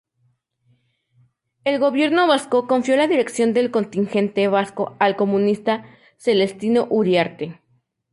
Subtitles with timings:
[1.63, 5.85] El Gobierno Vasco confió la dirección del contingente vasco al comunista
[6.17, 7.59] Celestino Uriarte.